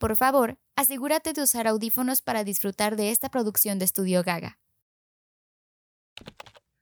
[0.00, 4.58] Por favor, asegúrate de usar audífonos para disfrutar de esta producción de Estudio Gaga.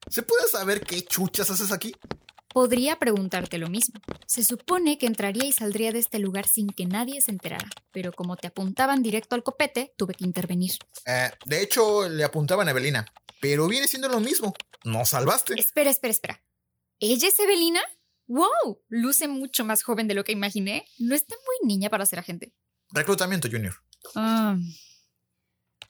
[0.09, 1.93] ¿Se puede saber qué chuchas haces aquí?
[2.55, 4.01] Podría preguntarte lo mismo.
[4.25, 8.13] Se supone que entraría y saldría de este lugar sin que nadie se enterara, pero
[8.13, 10.75] como te apuntaban directo al copete, tuve que intervenir.
[11.05, 13.05] Eh, de hecho, le apuntaban a Evelina,
[13.41, 14.55] pero viene siendo lo mismo.
[14.85, 15.55] ¿Nos salvaste?
[15.59, 16.43] Espera, espera, espera.
[17.01, 17.81] ¿Ella es Evelina?
[18.29, 18.81] ¡Wow!
[18.89, 20.87] Luce mucho más joven de lo que imaginé.
[20.99, 22.55] No está muy niña para ser agente.
[22.91, 23.75] Reclutamiento Junior.
[24.15, 24.57] Ah.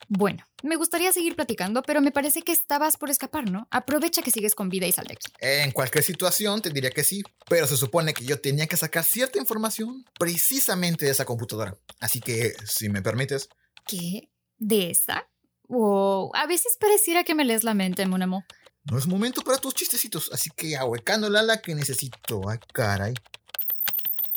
[0.08, 3.68] Bueno, me gustaría seguir platicando, pero me parece que estabas por escapar, ¿no?
[3.70, 5.30] Aprovecha que sigues con vida y sal de aquí.
[5.38, 9.04] En cualquier situación te diría que sí, pero se supone que yo tenía que sacar
[9.04, 11.76] cierta información precisamente de esa computadora.
[12.00, 13.50] Así que, si me permites.
[13.86, 14.30] ¿Qué?
[14.56, 15.28] ¿De esa?
[15.68, 18.44] Wow, a veces pareciera que me lees la mente, mon amor.
[18.84, 22.48] No es momento para tus chistecitos, así que ahuecándola la que necesito.
[22.48, 23.12] Ay, caray.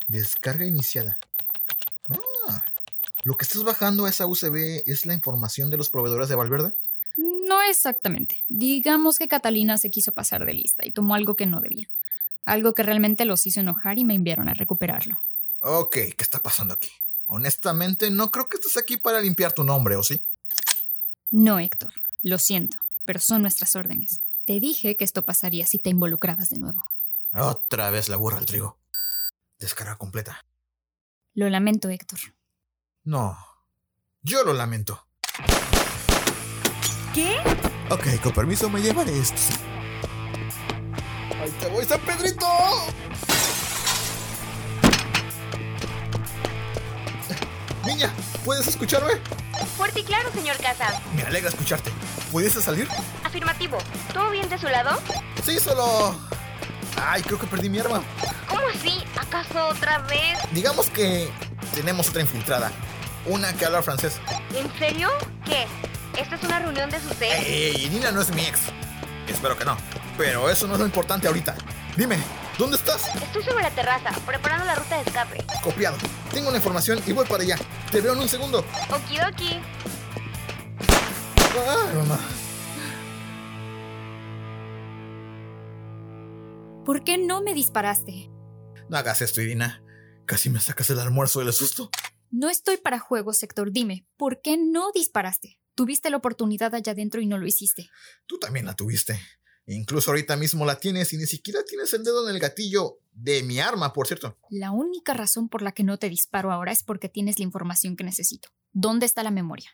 [0.07, 1.17] Descarga iniciada.
[3.23, 6.73] ¿Lo que estás bajando a esa USB es la información de los proveedores de Valverde?
[7.17, 8.43] No exactamente.
[8.49, 11.89] Digamos que Catalina se quiso pasar de lista y tomó algo que no debía.
[12.45, 15.19] Algo que realmente los hizo enojar y me enviaron a recuperarlo.
[15.61, 16.89] Ok, ¿qué está pasando aquí?
[17.27, 20.21] Honestamente, no creo que estés aquí para limpiar tu nombre, ¿o sí?
[21.29, 21.93] No, Héctor.
[22.23, 24.19] Lo siento, pero son nuestras órdenes.
[24.45, 26.85] Te dije que esto pasaría si te involucrabas de nuevo.
[27.33, 28.77] Otra vez la burra al trigo.
[29.59, 30.45] Descarga completa.
[31.33, 32.19] Lo lamento, Héctor.
[33.03, 33.35] No,
[34.21, 35.07] yo lo lamento.
[37.15, 37.37] ¿Qué?
[37.89, 39.41] Ok, con permiso me llevaré esto.
[41.41, 42.45] ¡Ahí te voy, San Pedrito!
[47.87, 48.13] Niña,
[48.45, 49.13] ¿puedes escucharme?
[49.75, 51.01] Fuerte y claro, señor Casas.
[51.15, 51.91] Me alegra escucharte.
[52.31, 52.87] ¿Puedes salir?
[53.23, 53.79] Afirmativo.
[54.13, 55.01] ¿Todo bien de su lado?
[55.43, 56.15] Sí, solo...
[57.03, 58.03] Ay, creo que perdí mi arma.
[58.47, 59.03] ¿Cómo así?
[59.19, 60.37] ¿Acaso otra vez?
[60.51, 61.31] Digamos que
[61.73, 62.71] tenemos otra infiltrada.
[63.25, 64.19] Una que habla francés.
[64.55, 65.09] ¿En serio?
[65.45, 65.67] ¿Qué?
[66.19, 67.45] ¿Esta es una reunión de sus ex?
[67.45, 68.59] Ey, Nina no es mi ex.
[69.27, 69.77] Espero que no.
[70.17, 71.55] Pero eso no es lo importante ahorita.
[71.95, 72.17] Dime,
[72.57, 73.03] ¿dónde estás?
[73.21, 75.45] Estoy sobre la terraza, preparando la ruta de escape.
[75.63, 75.97] Copiado.
[76.31, 77.57] Tengo la información y voy para allá.
[77.91, 78.65] Te veo en un segundo.
[78.89, 79.59] Okidoki.
[81.53, 82.19] Ay, mamá.
[86.85, 88.31] ¿Por qué no me disparaste?
[88.89, 89.83] No hagas esto, Irina.
[90.25, 91.89] Casi me sacas el almuerzo del susto.
[92.31, 93.73] No estoy para juegos, Héctor.
[93.73, 95.59] Dime, ¿por qué no disparaste?
[95.75, 97.89] Tuviste la oportunidad allá adentro y no lo hiciste.
[98.25, 99.19] Tú también la tuviste.
[99.65, 103.43] Incluso ahorita mismo la tienes y ni siquiera tienes el dedo en el gatillo de
[103.43, 104.37] mi arma, por cierto.
[104.49, 107.97] La única razón por la que no te disparo ahora es porque tienes la información
[107.97, 108.47] que necesito.
[108.71, 109.69] ¿Dónde está la memoria?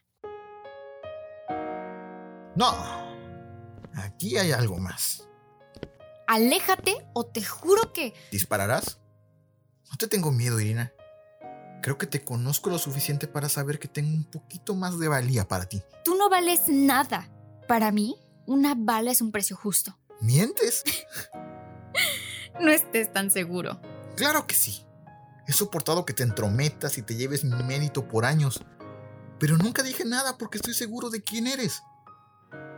[2.56, 2.72] No.
[3.94, 5.28] Aquí hay algo más.
[6.25, 8.16] Aléjate o te juro que...
[8.31, 9.00] ¿Dispararás?
[9.91, 10.91] No te tengo miedo, Irina.
[11.82, 15.48] Creo que te conozco lo suficiente para saber que tengo un poquito más de valía
[15.48, 15.82] para ti.
[16.04, 17.30] Tú no vales nada.
[17.68, 18.16] Para mí,
[18.46, 19.98] una bala es un precio justo.
[20.22, 20.84] ¿Mientes?
[22.60, 23.80] No estés tan seguro.
[24.16, 24.84] Claro que sí.
[25.48, 28.64] He soportado que te entrometas y te lleves mi mérito por años.
[29.40, 31.84] Pero nunca dije nada porque estoy seguro de quién eres.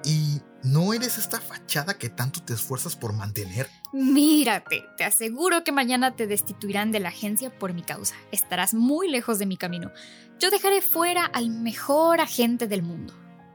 [0.03, 3.69] Y no eres esta fachada que tanto te esfuerzas por mantener.
[3.93, 8.15] Mírate, te aseguro que mañana te destituirán de la agencia por mi causa.
[8.31, 9.91] Estarás muy lejos de mi camino.
[10.39, 13.13] Yo dejaré fuera al mejor agente del mundo.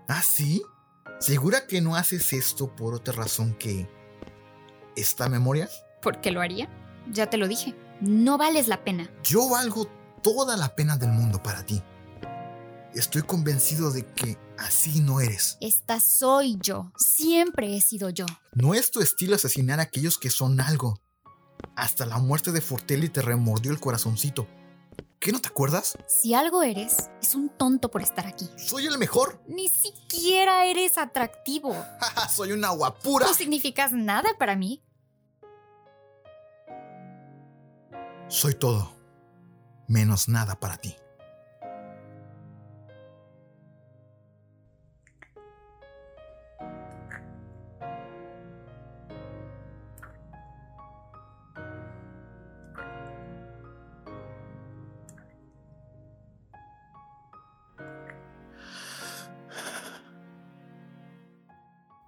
[0.08, 0.62] ¿Ah, sí?
[1.18, 3.88] ¿Segura que no haces esto por otra razón que...
[4.96, 5.68] esta memoria?
[6.02, 6.68] ¿Por qué lo haría?
[7.10, 7.74] Ya te lo dije.
[8.00, 9.10] No vales la pena.
[9.22, 9.86] Yo valgo
[10.22, 11.82] toda la pena del mundo para ti.
[12.94, 15.58] Estoy convencido de que así no eres.
[15.60, 16.92] Esta soy yo.
[16.96, 18.26] Siempre he sido yo.
[18.52, 21.00] No es tu estilo asesinar a aquellos que son algo.
[21.76, 24.46] Hasta la muerte de Fortelli te remordió el corazoncito.
[25.18, 25.96] ¿Qué no te acuerdas?
[26.06, 28.46] Si algo eres, es un tonto por estar aquí.
[28.56, 29.42] Soy el mejor.
[29.48, 31.74] Ni siquiera eres atractivo.
[32.30, 33.26] Soy una guapura.
[33.26, 34.82] No significas nada para mí.
[38.28, 38.92] Soy todo.
[39.88, 40.94] Menos nada para ti.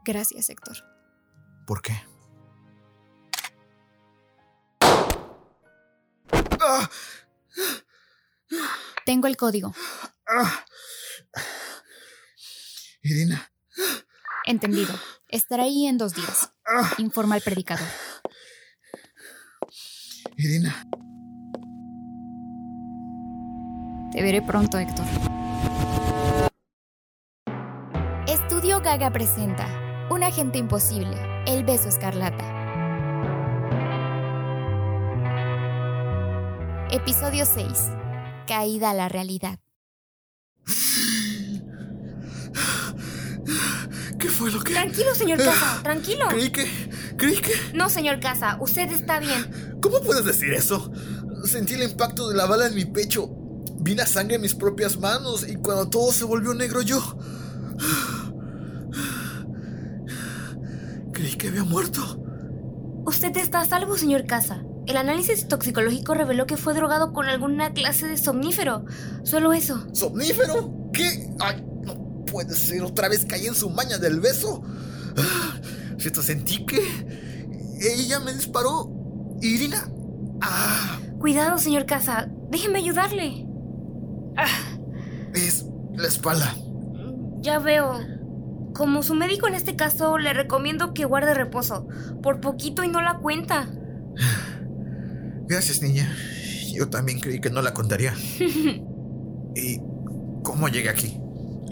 [0.07, 0.77] Gracias, Héctor.
[1.67, 1.93] ¿Por qué?
[9.05, 9.75] Tengo el código.
[13.03, 13.51] Irina.
[14.45, 14.95] Entendido.
[15.29, 16.53] Estaré ahí en dos días.
[16.99, 17.89] Informa al predicador.
[20.37, 20.87] Irina.
[24.13, 25.05] Te veré pronto, Héctor.
[28.29, 31.17] Estudio Gaga presenta Un agente imposible,
[31.49, 32.45] El beso escarlata.
[36.93, 37.67] Episodio 6.
[38.47, 39.59] Caída a la realidad.
[44.17, 44.75] ¿Qué fue lo que...?
[44.75, 46.29] Tranquilo, señor Casa, tranquilo.
[46.29, 46.69] Creí que...
[47.17, 47.53] Creí que...
[47.75, 49.81] No, señor Casa, usted está bien.
[49.83, 50.93] ¿Cómo puedes decir eso?
[51.45, 53.29] Sentí el impacto de la bala en mi pecho.
[53.81, 57.03] Vi la sangre en mis propias manos y cuando todo se volvió negro yo...
[61.27, 62.01] Creí que había muerto.
[63.05, 64.63] Usted está a salvo, señor Casa.
[64.87, 68.85] El análisis toxicológico reveló que fue drogado con alguna clase de somnífero.
[69.25, 69.89] Solo eso.
[69.93, 70.73] ¿Somnífero?
[70.93, 71.29] ¿Qué?
[71.41, 72.81] Ay, no puede ser.
[72.85, 74.63] Otra vez caí en su maña del beso.
[75.99, 76.79] Siento, sentí que
[77.81, 78.89] ella me disparó.
[79.43, 79.91] Irina.
[80.41, 82.29] Ah, Cuidado, señor Casa.
[82.51, 83.49] Déjeme ayudarle.
[84.37, 84.47] Ah,
[85.35, 86.55] es la espalda.
[87.41, 88.16] ya veo.
[88.77, 91.87] Como su médico en este caso, le recomiendo que guarde reposo.
[92.23, 93.69] Por poquito y no la cuenta.
[95.49, 96.13] Gracias, niña.
[96.75, 98.15] Yo también creí que no la contaría.
[98.39, 99.81] ¿Y
[100.43, 101.19] cómo llegué aquí?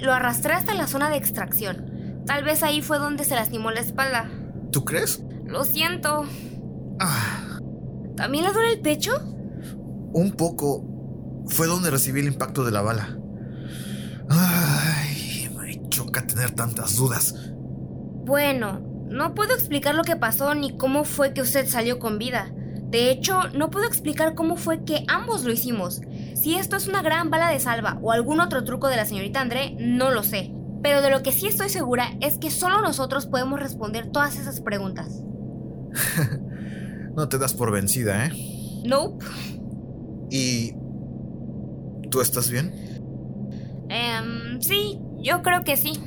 [0.00, 2.22] Lo arrastré hasta la zona de extracción.
[2.26, 4.30] Tal vez ahí fue donde se lastimó la espalda.
[4.72, 5.22] ¿Tú crees?
[5.44, 6.24] Lo siento.
[7.00, 7.58] Ah,
[8.16, 9.12] ¿También le duele el pecho?
[10.14, 10.84] un poco.
[11.48, 13.18] Fue donde recibí el impacto de la bala.
[14.30, 15.13] Ay,
[16.22, 17.34] tener tantas dudas.
[18.24, 22.52] Bueno, no puedo explicar lo que pasó ni cómo fue que usted salió con vida.
[22.90, 26.00] De hecho, no puedo explicar cómo fue que ambos lo hicimos.
[26.34, 29.40] Si esto es una gran bala de salva o algún otro truco de la señorita
[29.40, 30.52] André, no lo sé.
[30.82, 34.60] Pero de lo que sí estoy segura es que solo nosotros podemos responder todas esas
[34.60, 35.22] preguntas.
[37.14, 38.82] No te das por vencida, ¿eh?
[38.84, 39.24] Nope.
[40.30, 40.72] ¿Y
[42.10, 42.72] tú estás bien?
[43.88, 46.00] Em, sí, yo creo que sí.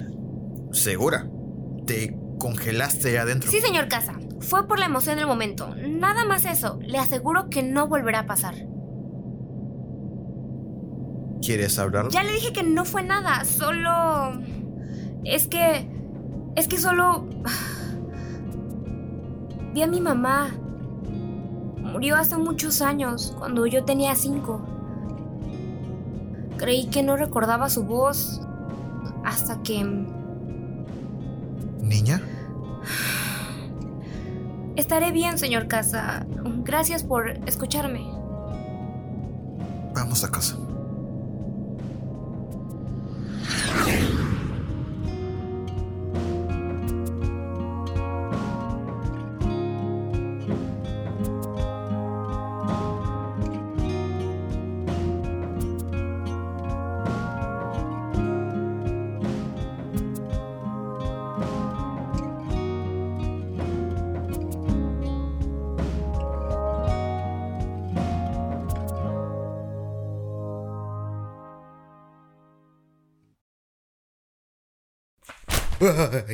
[0.72, 1.28] ¿Segura?
[1.88, 3.50] ¿Te congelaste adentro?
[3.50, 4.14] Sí, señor Casa.
[4.40, 5.74] Fue por la emoción del momento.
[5.76, 6.78] Nada más eso.
[6.82, 8.54] Le aseguro que no volverá a pasar.
[11.42, 12.10] ¿Quieres hablar?
[12.10, 14.40] Ya le dije que no fue nada, solo...
[15.24, 15.90] Es que...
[16.56, 17.28] Es que solo...
[19.74, 20.52] Vi a mi mamá.
[21.78, 24.62] Murió hace muchos años, cuando yo tenía cinco.
[26.58, 28.47] Creí que no recordaba su voz
[29.24, 29.84] hasta que...
[31.82, 32.22] ¿Niña?
[34.76, 36.26] Estaré bien, señor Casa.
[36.64, 38.06] Gracias por escucharme.
[39.94, 40.56] Vamos a casa.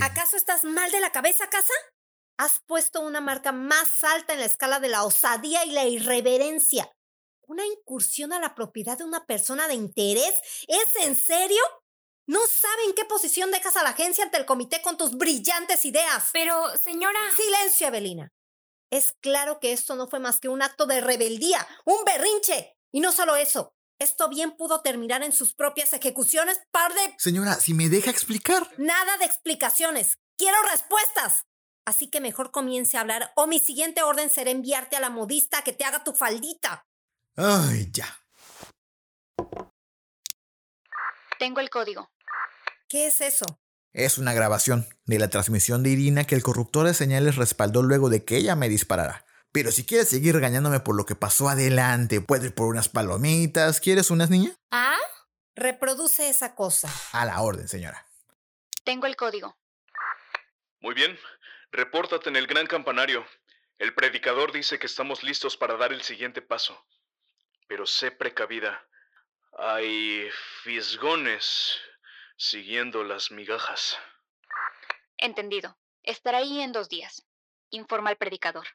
[0.02, 1.74] ¿Acaso estás mal de la cabeza, casa?
[2.38, 6.90] Has puesto una marca más alta en la escala de la osadía y la irreverencia.
[7.46, 10.34] ¿Una incursión a la propiedad de una persona de interés?
[10.68, 11.62] ¿Es en serio?
[12.26, 15.84] ¿No sabe en qué posición dejas a la agencia ante el comité con tus brillantes
[15.84, 16.30] ideas?
[16.32, 17.20] Pero, señora...
[17.36, 18.32] Silencio, Evelina.
[18.90, 22.78] Es claro que esto no fue más que un acto de rebeldía, un berrinche.
[22.94, 23.74] Y no solo eso,
[24.04, 27.16] esto bien pudo terminar en sus propias ejecuciones, par de...
[27.18, 28.70] Señora, si me deja explicar.
[28.78, 30.20] Nada de explicaciones.
[30.38, 31.46] Quiero respuestas.
[31.86, 35.60] Así que mejor comience a hablar o mi siguiente orden será enviarte a la modista
[35.60, 36.86] a que te haga tu faldita.
[37.36, 38.08] Ay, ya.
[41.40, 42.10] Tengo el código.
[42.88, 43.46] ¿Qué es eso?
[43.92, 48.10] Es una grabación de la transmisión de Irina que el corruptor de señales respaldó luego
[48.10, 49.26] de que ella me disparara.
[49.54, 53.80] Pero si quieres seguir regañándome por lo que pasó adelante, puedes ir por unas palomitas.
[53.80, 54.50] ¿Quieres unas, niña?
[54.72, 54.98] ¿Ah?
[55.56, 56.90] Reproduce esa cosa.
[57.12, 58.04] A la orden, señora.
[58.84, 59.56] Tengo el código.
[60.80, 61.20] Muy bien,
[61.72, 63.24] repórtate en el gran campanario.
[63.78, 66.84] El predicador dice que estamos listos para dar el siguiente paso.
[67.68, 68.88] Pero sé precavida.
[69.60, 70.30] Hay
[70.64, 71.78] fisgones
[72.38, 74.00] siguiendo las migajas.
[75.18, 75.78] Entendido.
[76.02, 77.24] Estará ahí en dos días.
[77.70, 78.66] Informa al predicador.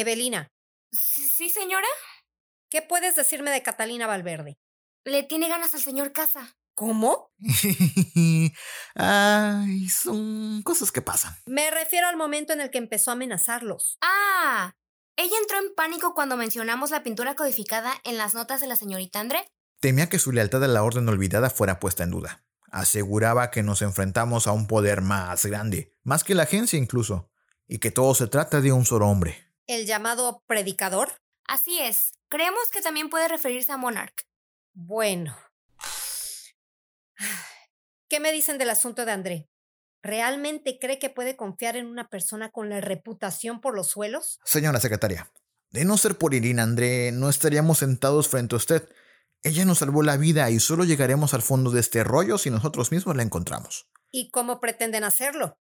[0.00, 0.48] Evelina,
[0.90, 1.86] Sí, señora.
[2.70, 4.58] ¿qué puedes decirme de Catalina Valverde?
[5.04, 6.56] Le tiene ganas al señor Casa.
[6.74, 7.30] ¿Cómo?
[8.94, 11.36] Ay, son cosas que pasan.
[11.46, 13.98] Me refiero al momento en el que empezó a amenazarlos.
[14.00, 14.74] Ah,
[15.16, 19.20] ella entró en pánico cuando mencionamos la pintura codificada en las notas de la señorita
[19.20, 19.46] André.
[19.80, 22.44] Temía que su lealtad a la orden olvidada fuera puesta en duda.
[22.70, 27.30] Aseguraba que nos enfrentamos a un poder más grande, más que la agencia incluso,
[27.66, 29.47] y que todo se trata de un solo hombre.
[29.68, 31.20] ¿El llamado predicador?
[31.46, 34.26] Así es, creemos que también puede referirse a Monarch.
[34.72, 35.36] Bueno.
[38.08, 39.50] ¿Qué me dicen del asunto de André?
[40.02, 44.40] ¿Realmente cree que puede confiar en una persona con la reputación por los suelos?
[44.42, 45.30] Señora secretaria,
[45.68, 48.88] de no ser por Irina André, no estaríamos sentados frente a usted.
[49.42, 52.90] Ella nos salvó la vida y solo llegaremos al fondo de este rollo si nosotros
[52.90, 53.86] mismos la encontramos.
[54.10, 55.58] ¿Y cómo pretenden hacerlo?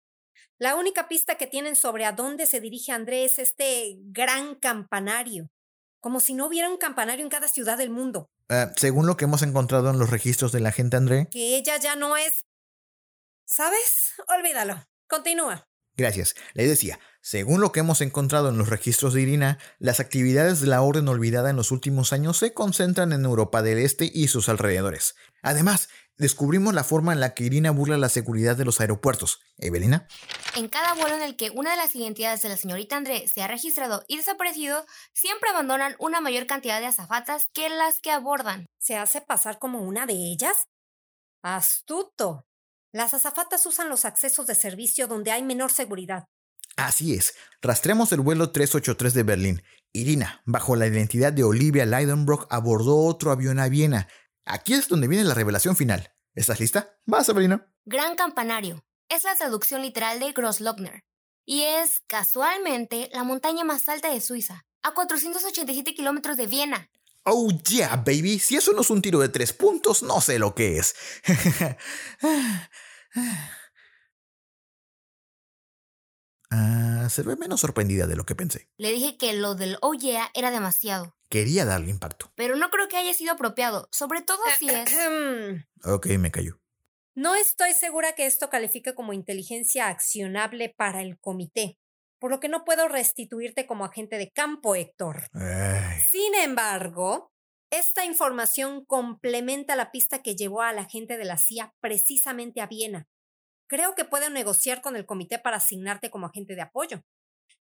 [0.58, 5.50] La única pista que tienen sobre a dónde se dirige André es este gran campanario.
[6.00, 8.30] Como si no hubiera un campanario en cada ciudad del mundo.
[8.50, 11.28] Eh, según lo que hemos encontrado en los registros de la gente André.
[11.32, 12.46] Que ella ya no es...
[13.46, 14.14] ¿Sabes?
[14.28, 14.84] Olvídalo.
[15.08, 15.68] Continúa.
[15.98, 16.36] Gracias.
[16.54, 20.68] Le decía, según lo que hemos encontrado en los registros de Irina, las actividades de
[20.68, 24.50] la Orden Olvidada en los últimos años se concentran en Europa del Este y sus
[24.50, 25.16] alrededores.
[25.42, 29.42] Además, descubrimos la forma en la que Irina burla la seguridad de los aeropuertos.
[29.58, 30.08] ¿Evelina?
[30.56, 33.42] En cada vuelo en el que una de las identidades de la señorita André se
[33.42, 38.68] ha registrado y desaparecido, siempre abandonan una mayor cantidad de azafatas que las que abordan.
[38.78, 40.68] ¿Se hace pasar como una de ellas?
[41.42, 42.46] Astuto.
[42.92, 46.26] Las azafatas usan los accesos de servicio donde hay menor seguridad.
[46.78, 47.36] Así es.
[47.62, 49.64] Rastreamos el vuelo 383 de Berlín.
[49.94, 54.08] Irina, bajo la identidad de Olivia Leidenbrock, abordó otro avión a Viena.
[54.46, 56.14] Aquí es donde viene la revelación final.
[56.36, 56.98] ¿Estás lista?
[57.06, 57.68] Vas, Evelina.
[57.86, 58.86] Gran campanario.
[59.10, 61.04] Es la traducción literal de Grosslochner.
[61.46, 66.90] Y es, casualmente, la montaña más alta de Suiza, a 487 kilómetros de Viena.
[67.24, 68.38] Oh, yeah, baby.
[68.38, 70.96] Si eso no es un tiro de tres puntos, no sé lo que es.
[76.52, 78.70] Ah, se ve menos sorprendida de lo que pensé.
[78.78, 81.16] Le dije que lo del oh yeah era demasiado.
[81.36, 82.32] Quería darle impacto.
[82.38, 84.90] Pero no creo que haya sido apropiado, sobre todo si es...
[85.84, 86.62] ok, me cayó.
[87.14, 91.78] No estoy segura que esto califique como inteligencia accionable para el comité,
[92.22, 95.24] por lo que no puedo restituirte como agente de campo, Héctor.
[96.10, 97.34] Sin embargo,
[97.70, 102.68] esta información complementa la pista que llevó a la gente de la CIA precisamente a
[102.68, 103.10] Viena.
[103.68, 107.02] Creo que puedo negociar con el comité para asignarte como agente de apoyo.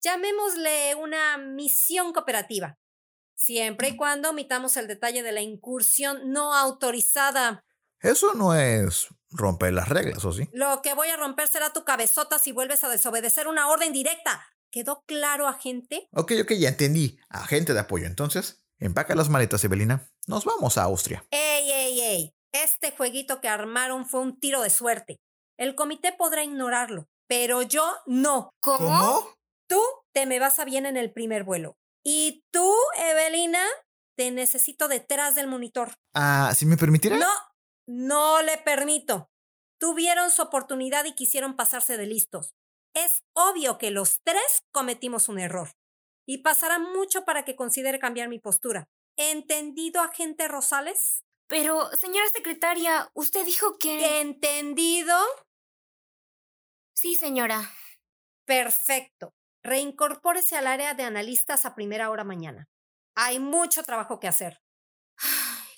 [0.02, 2.76] Llamémosle una misión cooperativa,
[3.34, 7.64] siempre y cuando omitamos el detalle de la incursión no autorizada.
[8.00, 10.48] Eso no es romper las reglas, ¿o sí?
[10.52, 14.44] Lo que voy a romper será tu cabezota si vuelves a desobedecer una orden directa.
[14.70, 16.08] ¿Quedó claro, agente?
[16.12, 17.18] Ok, ok, ya entendí.
[17.28, 18.64] Agente de apoyo, entonces.
[18.78, 20.10] Empaca las maletas, Evelina.
[20.26, 21.24] Nos vamos a Austria.
[21.30, 22.34] ¡Ey, ey, ey!
[22.52, 25.20] Este jueguito que armaron fue un tiro de suerte.
[25.56, 28.50] El comité podrá ignorarlo, pero yo no.
[28.60, 29.28] ¿Cómo?
[29.68, 29.80] Tú
[30.12, 31.76] te me vas a bien en el primer vuelo.
[32.04, 33.64] Y tú, Evelina,
[34.16, 35.94] te necesito detrás del monitor.
[36.14, 37.16] Ah, ¿si me permitiera?
[37.16, 37.32] No,
[37.86, 39.30] no le permito.
[39.78, 42.54] Tuvieron su oportunidad y quisieron pasarse de listos.
[42.94, 45.70] Es obvio que los tres cometimos un error.
[46.26, 48.88] Y pasará mucho para que considere cambiar mi postura.
[49.16, 51.24] ¿Entendido, agente Rosales?
[51.48, 54.20] Pero, señora secretaria, usted dijo que...
[54.20, 55.16] ¿Entendido?
[56.94, 57.70] Sí, señora.
[58.44, 59.34] Perfecto.
[59.62, 62.68] Reincorpórese al área de analistas a primera hora mañana.
[63.14, 64.60] Hay mucho trabajo que hacer.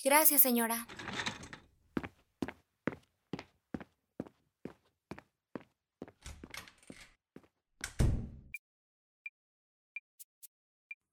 [0.02, 0.86] Gracias, señora.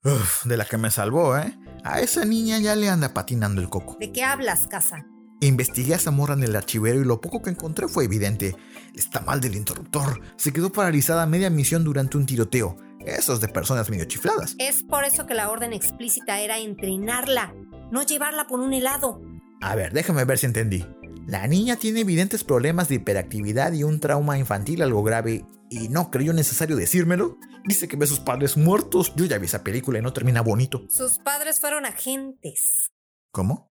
[0.03, 1.57] Uf, de la que me salvó, ¿eh?
[1.83, 3.97] A esa niña ya le anda patinando el coco.
[3.99, 5.05] ¿De qué hablas, casa?
[5.43, 8.55] Investigué a Zamora en el archivero y lo poco que encontré fue evidente.
[8.93, 10.21] Está mal del interruptor.
[10.35, 12.77] Se quedó paralizada a media misión durante un tiroteo.
[12.99, 14.55] Eso es de personas medio chifladas.
[14.59, 17.55] Es por eso que la orden explícita era entrenarla,
[17.91, 19.19] no llevarla por un helado.
[19.61, 20.85] A ver, déjame ver si entendí.
[21.25, 26.11] La niña tiene evidentes problemas de hiperactividad y un trauma infantil algo grave y no
[26.11, 27.39] creyó necesario decírmelo.
[27.65, 29.11] Dice que ve a sus padres muertos.
[29.15, 30.85] Yo ya vi esa película y no termina bonito.
[30.87, 32.91] Sus padres fueron agentes.
[33.31, 33.70] ¿Cómo?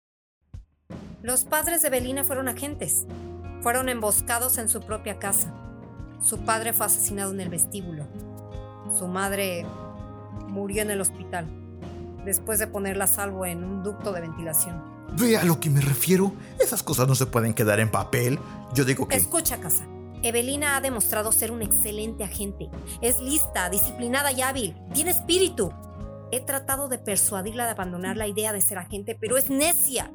[1.26, 3.04] Los padres de Belina fueron agentes.
[3.60, 5.52] Fueron emboscados en su propia casa.
[6.20, 8.06] Su padre fue asesinado en el vestíbulo.
[8.96, 9.66] Su madre
[10.46, 11.48] murió en el hospital,
[12.24, 14.80] después de ponerla a salvo en un ducto de ventilación.
[15.18, 16.32] Ve a lo que me refiero.
[16.60, 18.38] Esas cosas no se pueden quedar en papel.
[18.72, 19.16] Yo digo que...
[19.16, 19.84] Escucha, casa.
[20.22, 22.70] Evelina ha demostrado ser un excelente agente.
[23.00, 24.76] Es lista, disciplinada y hábil.
[24.94, 25.72] Tiene espíritu.
[26.30, 30.12] He tratado de persuadirla de abandonar la idea de ser agente, pero es necia.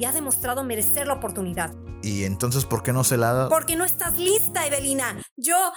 [0.00, 1.74] Y ha demostrado merecer la oportunidad.
[2.02, 3.50] ¿Y entonces por qué no se la dado?
[3.50, 5.20] Porque no estás lista, Evelina.
[5.36, 5.74] Yo...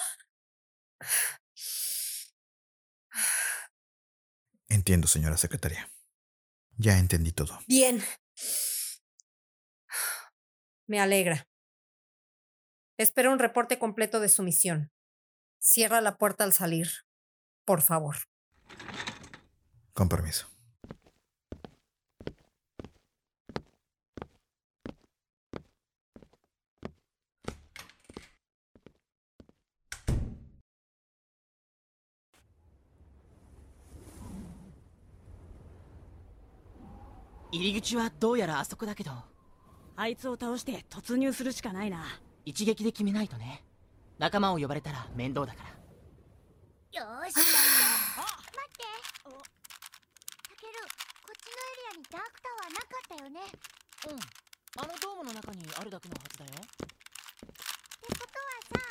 [4.69, 5.91] Entiendo, señora secretaria.
[6.77, 7.59] Ya entendí todo.
[7.67, 8.01] Bien.
[10.87, 11.49] Me alegra.
[12.97, 14.93] Espero un reporte completo de su misión.
[15.59, 16.87] Cierra la puerta al salir,
[17.65, 18.15] por favor.
[19.93, 20.52] Con permiso.
[37.53, 39.11] Iriguchi 口はどうやらあそこだけど。
[39.95, 42.03] あいつを倒して突入するしかないな。
[42.45, 43.63] 一撃で決めないとね。
[44.17, 45.69] 仲間を呼ばれたら面倒だから。
[45.69, 47.61] よーし待って。
[49.29, 50.73] たける
[51.21, 53.39] こっちのエリアにダークタワーなかったよね。
[54.09, 54.17] うん。
[54.81, 56.51] あのドームの中にあるだけのはずだよ。
[56.53, 56.87] って
[58.17, 58.89] ことはさ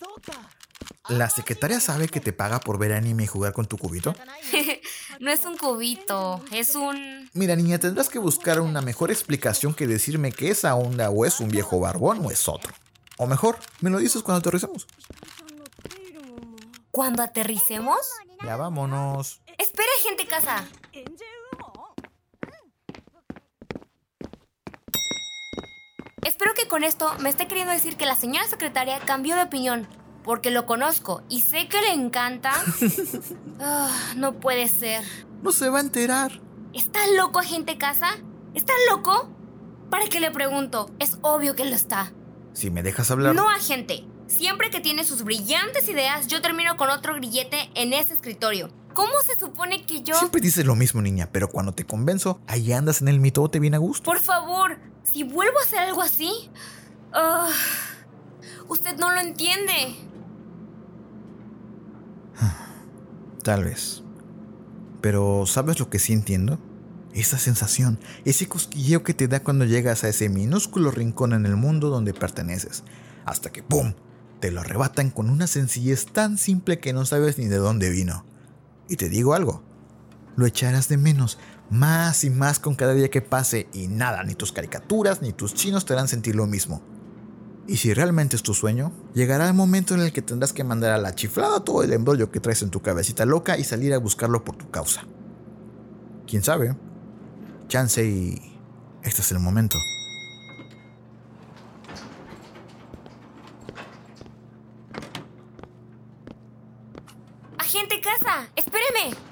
[0.00, 0.67] そうか
[1.08, 4.14] ¿La secretaria sabe que te paga por ver anime y jugar con tu cubito?
[5.20, 7.30] no es un cubito, es un...
[7.32, 11.40] Mira, niña, tendrás que buscar una mejor explicación que decirme que esa onda o es
[11.40, 12.74] un viejo barbón o es otro.
[13.16, 14.86] O mejor, me lo dices cuando aterricemos.
[16.90, 17.98] ¿Cuando aterricemos?
[18.44, 19.40] Ya vámonos.
[19.56, 20.66] Espera, gente casa.
[26.22, 29.88] Espero que con esto me esté queriendo decir que la señora secretaria cambió de opinión
[30.28, 32.52] porque lo conozco y sé que le encanta.
[33.60, 35.02] Ah, no puede ser.
[35.42, 36.40] No se va a enterar.
[36.74, 38.10] ¿Está loco, agente casa?
[38.54, 39.30] ¿Está loco?
[39.90, 40.90] ¿Para qué le pregunto?
[41.00, 42.12] Es obvio que lo está.
[42.52, 43.34] Si me dejas hablar.
[43.34, 44.04] No, agente.
[44.28, 48.68] Siempre que tiene sus brillantes ideas, yo termino con otro grillete en ese escritorio.
[48.92, 50.14] ¿Cómo se supone que yo...
[50.14, 53.74] Siempre dices lo mismo, niña, pero cuando te convenzo, ahí andas en el mitote bien
[53.74, 54.04] a gusto.
[54.04, 56.50] Por favor, si vuelvo a hacer algo así...
[57.12, 57.50] ah,
[58.68, 59.96] usted no lo entiende.
[63.42, 64.02] Tal vez.
[65.00, 66.58] Pero ¿sabes lo que sí entiendo?
[67.14, 71.56] Esa sensación, ese cosquilleo que te da cuando llegas a ese minúsculo rincón en el
[71.56, 72.84] mundo donde perteneces,
[73.24, 73.94] hasta que ¡pum!
[74.40, 78.24] te lo arrebatan con una sencillez tan simple que no sabes ni de dónde vino.
[78.88, 79.62] Y te digo algo,
[80.36, 81.38] lo echarás de menos
[81.70, 85.54] más y más con cada día que pase y nada, ni tus caricaturas ni tus
[85.54, 86.82] chinos te harán sentir lo mismo.
[87.68, 90.92] Y si realmente es tu sueño, llegará el momento en el que tendrás que mandar
[90.92, 93.98] a la chiflada todo el embrollo que traes en tu cabecita loca y salir a
[93.98, 95.02] buscarlo por tu causa.
[96.26, 96.74] ¿Quién sabe?
[97.68, 98.58] Chance y...
[99.02, 99.76] Este es el momento.
[107.58, 109.27] Agente casa, espéreme.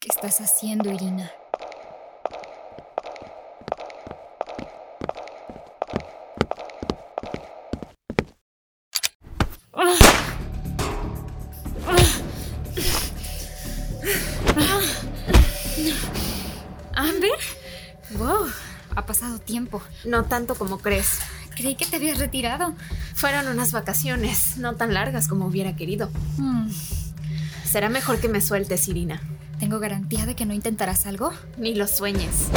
[0.00, 1.30] ¿Qué estás haciendo, Irina?
[16.94, 17.30] ¿Amber?
[18.10, 18.48] Wow,
[18.96, 19.80] ha pasado tiempo.
[20.04, 21.20] No tanto como crees.
[21.56, 22.74] Creí que te habías retirado.
[23.14, 26.10] Fueron unas vacaciones, no tan largas como hubiera querido.
[26.38, 26.68] Hmm,
[27.64, 29.20] Será mejor que me sueltes, Irina.
[29.58, 31.32] ¿Tengo garantía de que no intentarás algo?
[31.56, 32.48] Ni lo sueñes.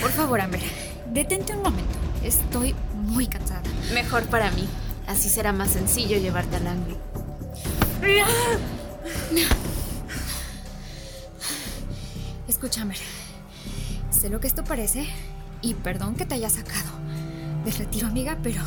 [0.00, 0.60] Por favor, Amber,
[1.12, 1.98] detente un momento.
[2.24, 3.62] Estoy muy cansada.
[3.92, 4.68] Mejor para mí.
[5.12, 6.96] Así será más sencillo llevarte al ángulo.
[12.48, 12.96] Escucha, Amber.
[14.10, 15.06] Sé lo que esto parece
[15.60, 16.90] y perdón que te haya sacado
[17.62, 18.62] del retiro, amiga, pero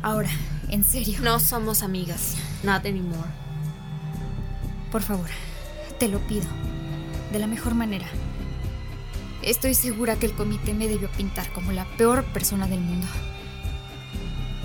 [0.00, 0.30] ahora,
[0.70, 2.36] en serio, No somos amigas.
[2.62, 3.28] Not anymore.
[4.90, 5.28] por favor,
[5.98, 6.46] te lo pido,
[7.32, 8.06] de la mejor manera.
[9.42, 13.06] Estoy segura que el comité me debió pintar como la peor persona del mundo.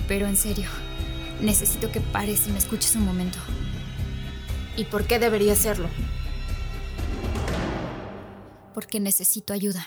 [0.07, 0.69] Pero en serio,
[1.41, 3.37] necesito que pares y me escuches un momento.
[4.77, 5.87] ¿Y por qué debería hacerlo?
[8.73, 9.85] Porque necesito ayuda.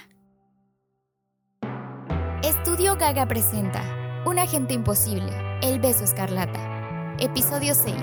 [2.42, 3.82] Estudio Gaga presenta
[4.24, 5.32] Un agente imposible,
[5.62, 7.16] El beso escarlata.
[7.18, 7.94] Episodio 6.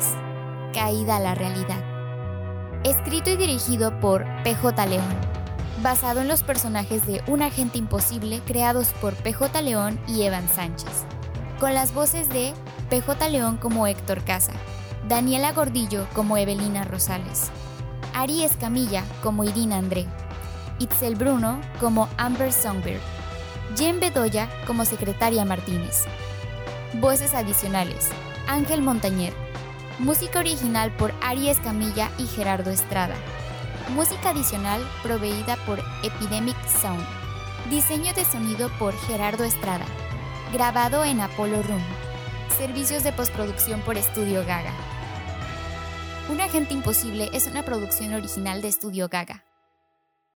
[0.73, 1.83] Caída a la realidad.
[2.83, 5.15] Escrito y dirigido por PJ León.
[5.81, 11.05] Basado en los personajes de Un agente imposible creados por PJ León y Evan Sánchez.
[11.59, 12.53] Con las voces de
[12.89, 14.53] PJ León como Héctor Casa,
[15.07, 17.49] Daniela Gordillo como Evelina Rosales,
[18.13, 20.05] Ari Escamilla como Irina André,
[20.79, 23.01] Itzel Bruno como Amber Songbird,
[23.75, 26.05] Jen Bedoya como Secretaria Martínez.
[26.93, 28.09] Voces adicionales,
[28.47, 29.33] Ángel Montañer.
[29.99, 33.15] Música original por Ari Escamilla y Gerardo Estrada.
[33.95, 37.03] Música adicional proveída por Epidemic Sound.
[37.69, 39.85] Diseño de sonido por Gerardo Estrada.
[40.53, 42.04] Grabado en Apollo Room.
[42.57, 44.71] Servicios de postproducción por Estudio Gaga.
[46.29, 49.43] Un agente imposible es una producción original de Estudio Gaga.